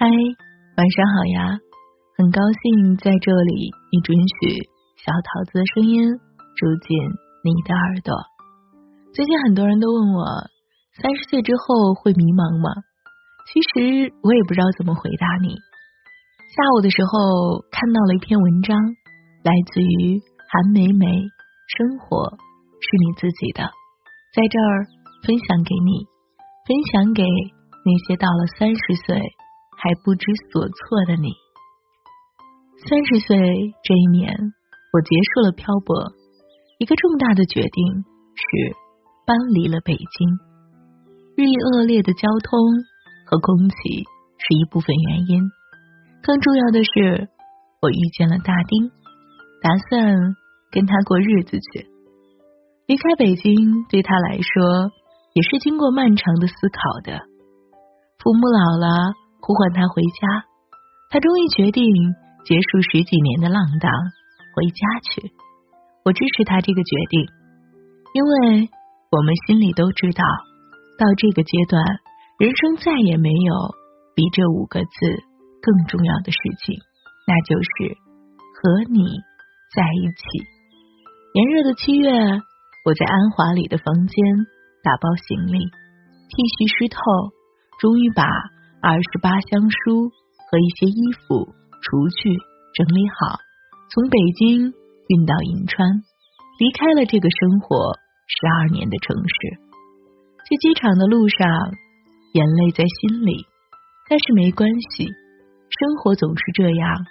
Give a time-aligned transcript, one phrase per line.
[0.00, 1.60] 嗨，晚上好呀！
[2.16, 4.56] 很高兴在这里，你准许
[4.96, 6.00] 小桃子的声音
[6.56, 6.96] 住进
[7.44, 8.16] 你的耳朵。
[9.12, 10.24] 最近很多人都问我，
[10.96, 12.80] 三十岁之后会迷茫吗？
[13.52, 15.52] 其实我也不知道怎么回答你。
[16.48, 18.72] 下午的时候看到了一篇文章，
[19.44, 20.16] 来自于
[20.48, 21.12] 韩梅梅，
[21.76, 22.40] 生活
[22.80, 23.68] 是你自己的，
[24.32, 24.88] 在这儿
[25.28, 26.08] 分享给你，
[26.64, 27.20] 分享给
[27.84, 29.20] 那些到了三十岁。
[29.82, 30.76] 还不知所措
[31.06, 31.32] 的你，
[32.84, 33.34] 三十岁
[33.82, 34.28] 这一年，
[34.92, 36.12] 我结束了漂泊。
[36.78, 38.04] 一个重大的决定
[38.36, 38.76] 是
[39.26, 40.04] 搬离了北京。
[41.34, 42.60] 日益恶劣的交通
[43.24, 44.04] 和空气
[44.36, 45.50] 是一部分原因，
[46.22, 47.30] 更重要的是，
[47.80, 48.90] 我遇见了大丁，
[49.62, 50.36] 打算
[50.70, 51.88] 跟他过日子去。
[52.86, 54.92] 离开北京对他来说
[55.32, 57.18] 也是经过漫长的思考的。
[58.18, 59.14] 父母老了。
[59.40, 60.44] 呼唤他回家，
[61.10, 61.82] 他终于决定
[62.44, 63.90] 结束十几年的浪荡，
[64.54, 65.32] 回家去。
[66.04, 67.26] 我支持他这个决定，
[68.14, 68.68] 因为
[69.10, 70.22] 我们心里都知道，
[70.98, 71.82] 到这个阶段，
[72.38, 73.54] 人生再也没有
[74.14, 74.88] 比这五个字
[75.60, 76.78] 更重要的事情，
[77.26, 77.96] 那就是
[78.54, 79.04] 和你
[79.74, 80.22] 在一起。
[81.34, 82.10] 炎热的七月，
[82.84, 84.16] 我在安华里的房间
[84.82, 85.58] 打包行李
[86.28, 86.98] ，T 恤湿透，
[87.80, 88.24] 终于把。
[88.82, 91.52] 二十八箱书和一些衣服、
[91.84, 92.32] 厨具
[92.72, 93.36] 整理好，
[93.92, 94.72] 从北京
[95.06, 95.84] 运到银川，
[96.58, 97.76] 离开了这个生活
[98.24, 99.60] 十二年的城市。
[100.48, 101.44] 去机场的路上，
[102.32, 103.44] 眼泪在心里，
[104.08, 107.04] 但是没关系，生活总是这样，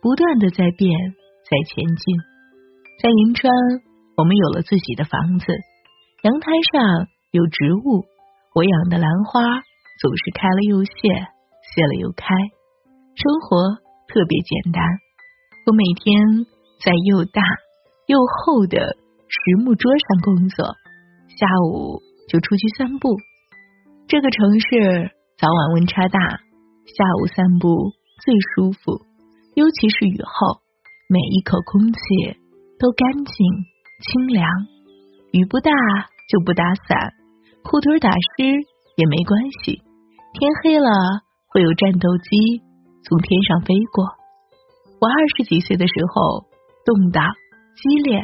[0.00, 0.94] 不断的在变，
[1.42, 2.16] 在前进。
[3.02, 3.50] 在银川，
[4.16, 5.46] 我们有了自己的房子，
[6.22, 8.06] 阳台上有植物，
[8.54, 9.42] 我养的兰花。
[9.98, 12.34] 总是开了又谢，谢了又开，
[13.14, 14.82] 生活特别简单。
[15.66, 16.44] 我每天
[16.84, 17.42] 在又大
[18.06, 18.76] 又厚的
[19.26, 20.66] 实木桌上工作，
[21.28, 23.16] 下午就出去散步。
[24.06, 27.92] 这个城市早晚温差大，下午散步
[28.22, 29.00] 最舒服，
[29.54, 30.60] 尤其是雨后，
[31.08, 31.98] 每一口空气
[32.78, 33.34] 都干净
[34.04, 34.46] 清凉。
[35.32, 35.72] 雨不大
[36.28, 37.14] 就不打伞，
[37.64, 38.44] 裤腿打湿
[38.94, 39.82] 也没关系。
[40.38, 40.90] 天黑了，
[41.48, 42.60] 会有战斗机
[43.08, 44.04] 从天上飞过。
[45.00, 46.44] 我二十几岁的时候，
[46.84, 47.24] 动荡
[47.72, 48.20] 激烈，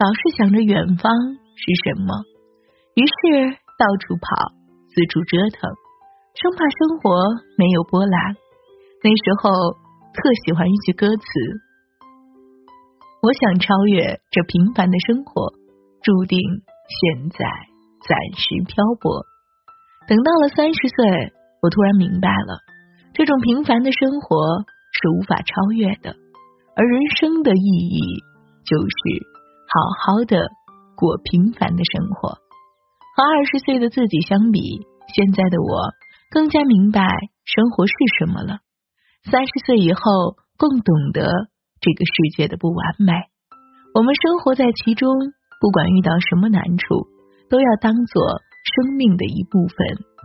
[0.00, 2.24] 老是想着远方是什么，
[2.96, 4.56] 于是到处跑，
[4.96, 5.68] 四处折腾，
[6.40, 7.20] 生怕生活
[7.60, 8.32] 没有波澜。
[9.04, 9.52] 那时候
[10.16, 11.22] 特喜欢一句歌词
[13.20, 14.00] ：“我想超越
[14.32, 15.52] 这平凡的生活，
[16.00, 16.40] 注定
[16.88, 17.44] 现在
[18.08, 19.20] 暂时漂泊。”
[20.08, 21.34] 等到了三十岁。
[21.62, 22.58] 我突然明白了，
[23.14, 26.16] 这种平凡的生活是无法超越的，
[26.74, 28.18] 而人生的意义
[28.66, 28.98] 就是
[29.70, 30.50] 好好的
[30.96, 32.30] 过平凡的生活。
[33.14, 34.80] 和二十岁的自己相比，
[35.14, 35.94] 现在的我
[36.32, 37.06] 更加明白
[37.44, 38.58] 生活是什么了。
[39.30, 41.30] 三十岁以后，更懂得
[41.78, 43.12] 这个世界的不完美。
[43.94, 45.08] 我们生活在其中，
[45.60, 47.06] 不管遇到什么难处，
[47.48, 48.42] 都要当做
[48.74, 49.76] 生命的一部分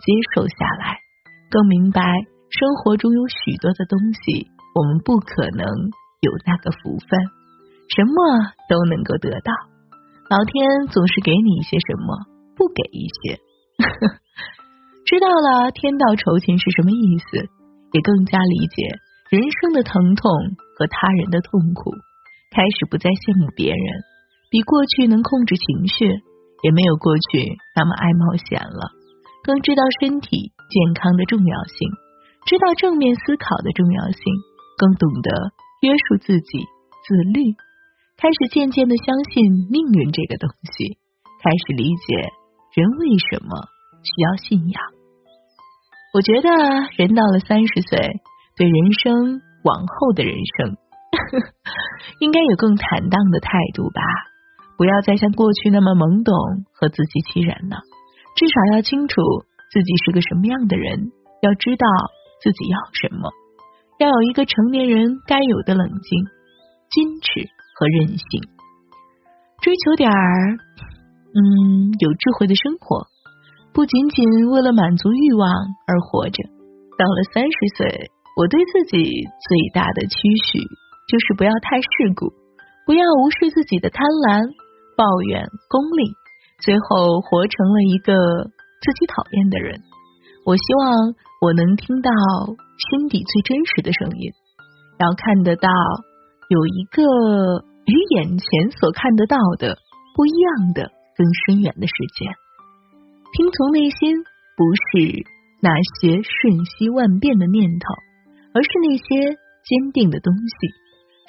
[0.00, 1.04] 接受下来。
[1.50, 2.02] 更明白，
[2.50, 5.66] 生活中有许多的东西，我们不可能
[6.20, 7.08] 有那个福分，
[7.88, 8.14] 什么
[8.68, 9.52] 都能够得到。
[10.28, 12.26] 老天总是给你一些什么，
[12.56, 13.38] 不给一些。
[15.06, 17.46] 知道了天道酬勤是什么意思，
[17.92, 18.82] 也更加理解
[19.30, 20.30] 人生的疼痛
[20.76, 21.94] 和他人的痛苦。
[22.50, 23.86] 开始不再羡慕别人，
[24.50, 26.08] 比过去能控制情绪，
[26.62, 28.90] 也没有过去那么爱冒险了。
[29.44, 31.88] 更知道身体健康的重要性，
[32.46, 34.20] 知道正面思考的重要性，
[34.76, 35.30] 更懂得
[35.82, 36.58] 约束自己、
[37.06, 37.54] 自律，
[38.16, 40.98] 开始渐渐的相信命运这个东西，
[41.42, 42.16] 开始理解
[42.74, 43.68] 人为什么
[44.02, 44.82] 需要信仰。
[46.14, 46.48] 我觉得
[46.96, 47.98] 人到了三十岁，
[48.56, 50.76] 对人生往后的人生，
[52.20, 54.00] 应该有更坦荡的态度吧，
[54.78, 57.76] 不要再像过去那么懵懂和自欺欺人了。
[58.36, 59.20] 至少要清楚
[59.76, 61.12] 自己是个什么样的人，
[61.42, 61.84] 要知道
[62.40, 63.28] 自己要什么，
[63.98, 66.24] 要有一个成年人该有的冷静、
[66.88, 67.44] 矜持
[67.76, 68.24] 和任性，
[69.60, 70.56] 追求点儿
[71.28, 73.04] 嗯有智慧的生活，
[73.76, 75.44] 不仅仅为了满足欲望
[75.84, 76.40] 而活着。
[76.96, 78.08] 到了三十岁，
[78.40, 80.56] 我对自己最大的期许
[81.04, 82.32] 就是不要太世故，
[82.88, 84.40] 不要无视自己的贪婪、
[84.96, 86.16] 抱怨、功利。
[86.64, 88.16] 最后活成了一个
[88.80, 89.80] 自己讨厌的人。
[90.44, 92.10] 我希望我能听到
[92.78, 94.32] 心底最真实的声音，
[94.98, 95.68] 要看得到
[96.48, 97.02] 有一个
[97.86, 98.46] 与眼前
[98.78, 99.78] 所看得到的
[100.14, 102.30] 不一样的、更深远的世界。
[103.34, 104.22] 听从内心，
[104.56, 105.26] 不是
[105.60, 107.86] 那些瞬息万变的念头，
[108.54, 109.36] 而是那些
[109.66, 110.68] 坚定的东西。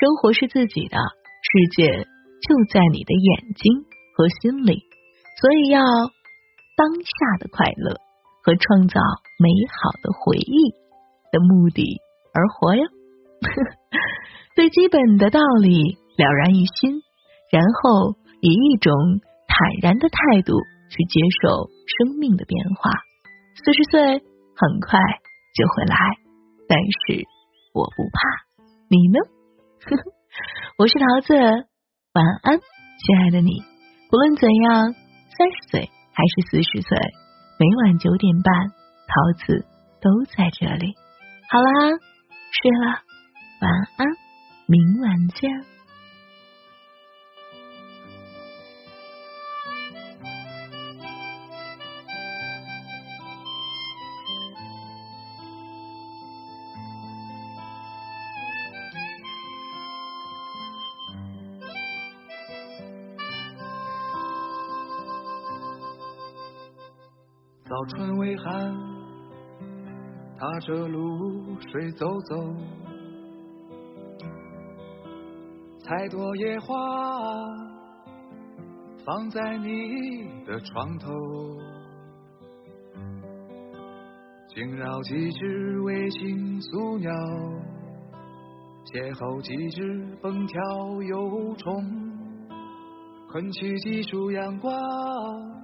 [0.00, 3.84] 生活是自己的，世界就在你的眼睛
[4.16, 4.82] 和心里，
[5.38, 5.84] 所以要
[6.82, 7.94] 当下的快乐。
[8.44, 8.98] 和创造
[9.38, 10.74] 美好的回忆
[11.30, 12.00] 的目的
[12.34, 12.82] 而活呀，
[14.56, 16.98] 最基本的道理了然于心，
[17.52, 18.92] 然后以一种
[19.46, 20.58] 坦然的态度
[20.90, 22.90] 去接受生命的变化。
[23.64, 24.02] 四十岁
[24.58, 24.98] 很快
[25.54, 25.96] 就会来，
[26.66, 27.22] 但是
[27.74, 28.18] 我不怕，
[28.90, 29.20] 你呢？
[30.78, 31.32] 我是桃子，
[32.12, 33.62] 晚安，亲爱的你。
[34.10, 34.92] 不论怎样，
[35.38, 36.96] 三十岁还是四十岁。
[37.58, 38.68] 每晚九点半，
[39.06, 39.66] 桃子
[40.00, 40.94] 都在这里。
[41.50, 41.98] 好啦，
[42.50, 42.86] 睡了，
[43.60, 44.06] 晚安，
[44.66, 45.71] 明晚见。
[67.72, 68.74] 早春微寒，
[70.36, 72.54] 踏着露水走走，
[75.78, 76.76] 采朵野花
[79.06, 81.08] 放在你的床头，
[84.48, 87.10] 惊扰几只微型宿鸟，
[88.84, 90.60] 邂逅几只蹦跳
[91.04, 91.82] 游虫，
[93.30, 95.61] 困去几束阳光。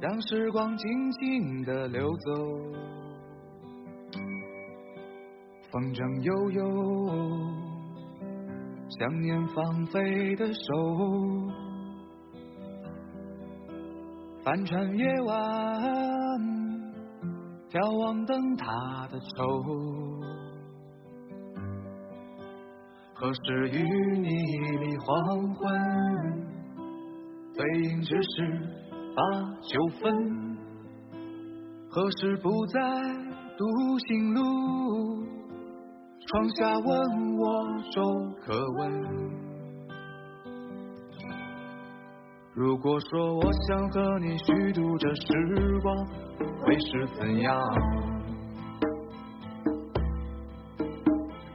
[0.00, 2.32] 让时光静静的流走，
[5.70, 6.60] 风筝悠悠，
[8.88, 10.52] 想念放飞的手，
[14.44, 15.34] 帆船夜晚，
[17.70, 19.62] 眺望灯塔的愁，
[23.14, 25.64] 何时与你立黄昏，
[27.56, 28.84] 背影只是。
[29.14, 29.22] 把
[29.62, 30.56] 酒分，
[31.88, 32.80] 何时不再
[33.56, 33.64] 独
[34.08, 35.24] 行路？
[36.26, 37.42] 窗下问我
[37.92, 38.02] 粥
[38.44, 38.80] 可温。
[42.54, 46.06] 如果说我想和你虚度这时光，
[46.62, 47.60] 会是怎样？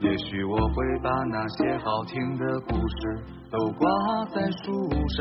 [0.02, 5.20] 也许我会把那些好听的故事都挂在树上。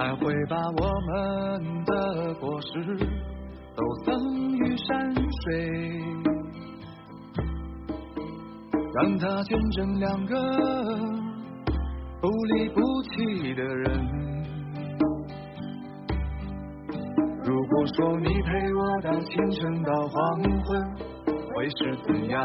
[0.00, 2.96] 还会把我们的果实
[3.76, 4.16] 都赠
[4.56, 6.00] 予山水，
[8.94, 10.34] 让它见证两个
[12.18, 14.08] 不离不弃的人。
[17.44, 20.96] 如果说你陪我到清晨到黄昏，
[21.54, 22.42] 会是怎样？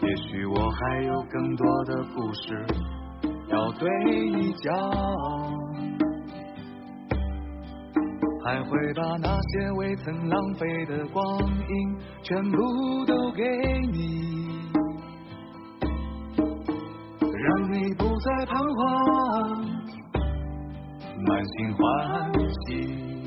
[0.00, 2.64] 也许我还有更多的故事。
[3.50, 4.74] 要对你讲，
[8.44, 13.42] 还会把那些未曾浪费的光阴全部都给
[13.92, 14.70] 你，
[17.20, 18.86] 让你不再彷徨，
[21.26, 22.32] 满心欢
[22.66, 23.17] 喜。